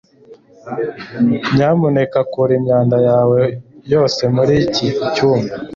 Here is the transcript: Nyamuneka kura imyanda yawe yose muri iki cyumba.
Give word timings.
Nyamuneka 1.55 2.19
kura 2.31 2.51
imyanda 2.59 2.97
yawe 3.07 3.39
yose 3.93 4.21
muri 4.35 4.53
iki 4.65 4.87
cyumba. 5.13 5.53